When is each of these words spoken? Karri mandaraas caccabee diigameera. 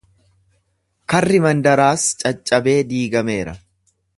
Karri 1.13 1.41
mandaraas 1.45 2.07
caccabee 2.25 2.77
diigameera. 2.95 3.55